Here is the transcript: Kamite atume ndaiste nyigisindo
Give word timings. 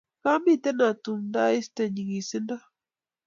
Kamite 0.21 0.69
atume 0.89 1.23
ndaiste 1.29 1.83
nyigisindo 1.93 2.55